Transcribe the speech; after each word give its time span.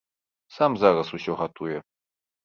Сам 0.55 0.77
зараз 0.83 1.11
усё 1.17 1.35
гатуе. 1.41 1.77